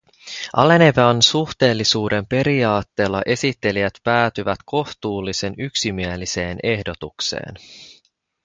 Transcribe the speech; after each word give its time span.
Alenevan 0.55 1.21
suhteellisuuden 1.21 2.25
periaatteella 2.25 3.21
esittelijät 3.25 3.93
päätyvät 4.03 4.59
kohtuullisen 4.65 5.53
yksimieliseen 5.57 6.57
ehdotukseen. 6.63 7.55